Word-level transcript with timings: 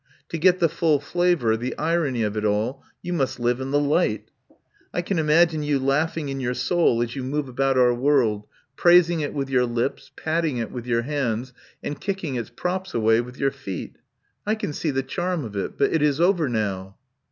To 0.29 0.39
get 0.39 0.57
the 0.57 0.67
full 0.67 0.99
flavour, 0.99 1.55
the 1.55 1.77
irony 1.77 2.23
of 2.23 2.35
it 2.35 2.43
all, 2.43 2.81
you 3.03 3.13
must 3.13 3.39
live 3.39 3.61
in 3.61 3.69
the 3.69 3.79
light. 3.79 4.31
I 4.91 5.03
can 5.03 5.19
imagine 5.19 5.61
you 5.61 5.77
laughing 5.77 6.27
in 6.29 6.39
your 6.39 6.55
soul 6.55 7.03
as 7.03 7.15
you 7.15 7.21
move 7.23 7.47
about 7.47 7.77
our 7.77 7.93
194 7.93 7.93
THE 7.93 8.01
POWER 8.01 8.23
HOUSE 8.23 8.27
world, 8.31 8.47
praising 9.15 9.19
it 9.19 9.33
with 9.35 9.49
your 9.51 9.65
lips, 9.67 10.11
patting 10.17 10.57
it 10.57 10.71
with 10.71 10.87
your 10.87 11.03
hands, 11.03 11.53
and 11.83 12.01
kicking 12.01 12.33
its 12.33 12.49
props 12.49 12.95
away 12.95 13.21
with 13.21 13.37
your 13.37 13.51
feet. 13.51 13.97
I 14.43 14.55
can 14.55 14.73
see 14.73 14.89
the 14.89 15.03
chami 15.03 15.45
of 15.45 15.55
it. 15.55 15.77
But 15.77 15.93
it 15.93 16.01
is 16.01 16.19
over 16.19 16.49
now." 16.49 16.97